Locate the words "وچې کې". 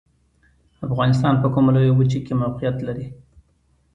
1.95-2.33